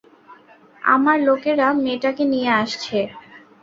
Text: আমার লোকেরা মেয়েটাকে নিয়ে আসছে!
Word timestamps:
আমার 0.87 1.17
লোকেরা 1.27 1.67
মেয়েটাকে 1.75 2.23
নিয়ে 2.31 2.49
আসছে! 2.61 2.97